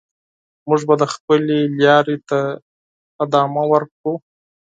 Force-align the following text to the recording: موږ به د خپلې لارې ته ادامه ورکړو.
موږ 0.67 0.81
به 0.87 0.95
د 1.01 1.03
خپلې 1.13 1.59
لارې 1.83 2.17
ته 2.29 2.39
ادامه 3.23 3.63
ورکړو. 3.71 4.13